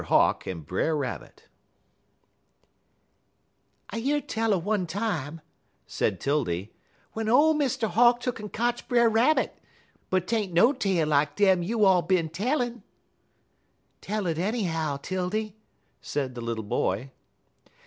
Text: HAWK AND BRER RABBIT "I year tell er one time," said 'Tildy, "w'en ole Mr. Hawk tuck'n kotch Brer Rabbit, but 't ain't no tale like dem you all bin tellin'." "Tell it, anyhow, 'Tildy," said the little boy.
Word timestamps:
HAWK 0.05 0.47
AND 0.47 0.65
BRER 0.65 0.95
RABBIT 0.97 1.47
"I 3.91 3.97
year 3.97 4.19
tell 4.19 4.51
er 4.51 4.57
one 4.57 4.87
time," 4.87 5.41
said 5.85 6.19
'Tildy, 6.19 6.73
"w'en 7.13 7.29
ole 7.29 7.53
Mr. 7.53 7.87
Hawk 7.87 8.19
tuck'n 8.19 8.49
kotch 8.51 8.87
Brer 8.87 9.07
Rabbit, 9.07 9.59
but 10.09 10.25
't 10.25 10.35
ain't 10.35 10.53
no 10.53 10.73
tale 10.73 11.07
like 11.07 11.35
dem 11.35 11.61
you 11.61 11.85
all 11.85 12.01
bin 12.01 12.29
tellin'." 12.29 12.81
"Tell 14.01 14.25
it, 14.25 14.39
anyhow, 14.39 14.97
'Tildy," 14.97 15.55
said 16.01 16.33
the 16.33 16.41
little 16.41 16.63
boy. 16.65 17.11